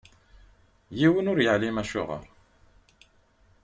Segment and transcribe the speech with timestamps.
[0.99, 2.23] Yiwen ur yeɛlim acuɣeṛ.